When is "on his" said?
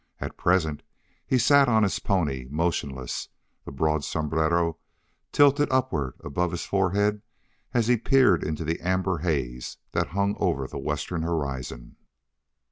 1.69-1.99